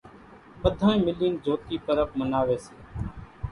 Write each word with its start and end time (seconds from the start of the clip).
ٻڌانئين 0.61 0.99
ملين 1.07 1.33
جھوتي 1.43 1.75
پرٻ 1.85 2.07
مناوي 2.19 2.57
سي۔ 2.65 2.75